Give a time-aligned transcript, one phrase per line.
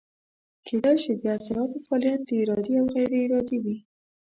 [0.67, 3.77] کیدای شي د عضلاتو فعالیت ارادي او یا غیر ارادي وي.